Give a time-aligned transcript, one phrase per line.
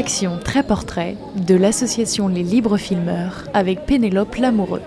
[0.00, 4.80] Action Très Portrait de l'association Les Libres Filmeurs avec Pénélope Lamoureux.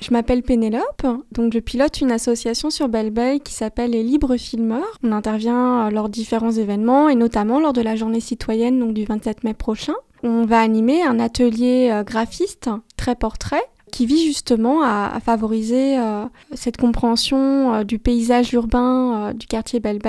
[0.00, 3.12] Je m'appelle Pénélope, donc je pilote une association sur Belle
[3.44, 4.98] qui s'appelle les Libres Filmeurs.
[5.02, 9.44] On intervient lors de différents événements et notamment lors de la journée citoyenne du 27
[9.44, 9.92] mai prochain.
[10.22, 13.62] On va animer un atelier euh, graphiste très portrait
[13.94, 20.00] qui vise justement à, favoriser euh, cette compréhension euh, du paysage urbain du quartier belle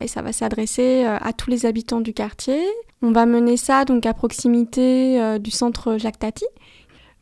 [0.00, 2.60] Et ça va s'adresser à tous les habitants du quartier.
[3.00, 6.44] On va mener ça donc à proximité du centre Jacques Tati,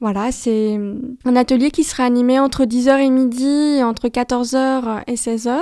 [0.03, 0.81] voilà, c'est
[1.25, 5.61] un atelier qui sera animé entre 10h et midi, entre 14h et 16h,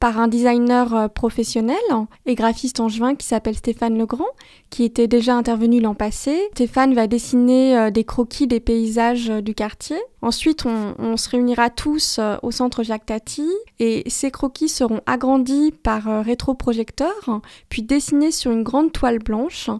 [0.00, 1.76] par un designer euh, professionnel
[2.24, 4.24] et graphiste angevin qui s'appelle Stéphane Legrand,
[4.70, 6.40] qui était déjà intervenu l'an passé.
[6.54, 9.98] Stéphane va dessiner euh, des croquis des paysages euh, du quartier.
[10.22, 16.22] Ensuite, on, se réunira tous au centre Jacques Tati et ces croquis seront agrandis par
[16.22, 17.40] rétroprojecteur,
[17.70, 19.70] puis dessinés sur une grande toile blanche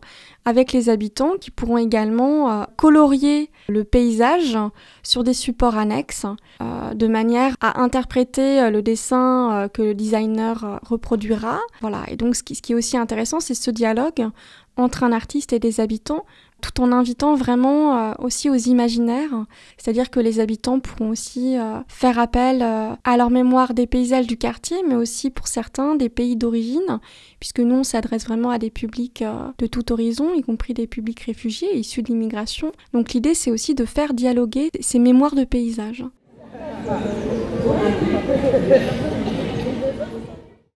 [0.47, 4.57] avec les habitants qui pourront également colorier le paysage
[5.03, 6.25] sur des supports annexes
[6.61, 11.61] de manière à interpréter le dessin que le designer euh, reproduira.
[11.81, 12.05] Voilà.
[12.09, 14.29] Et donc, ce qui, ce qui est aussi intéressant, c'est ce dialogue
[14.77, 16.25] entre un artiste et des habitants,
[16.63, 19.47] tout en invitant vraiment euh, aussi aux imaginaires.
[19.77, 24.37] C'est-à-dire que les habitants pourront aussi euh, faire appel à leur mémoire des paysages du
[24.37, 27.01] quartier, mais aussi pour certains des pays d'origine,
[27.41, 29.25] puisque nous, on s'adresse vraiment à des publics
[29.59, 32.73] de tout horizon, y compris des publics réfugiés issus de l'immigration.
[32.93, 36.05] Donc l'idée, c'est aussi de faire dialoguer ces mémoires de paysages.